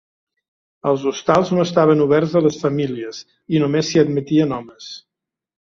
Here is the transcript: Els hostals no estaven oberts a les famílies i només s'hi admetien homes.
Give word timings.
Els 0.91 1.03
hostals 1.11 1.51
no 1.57 1.65
estaven 1.65 2.01
oberts 2.07 2.35
a 2.41 2.43
les 2.49 2.59
famílies 2.65 3.21
i 3.57 3.65
només 3.67 3.91
s'hi 3.93 4.05
admetien 4.07 4.59
homes. 4.61 4.95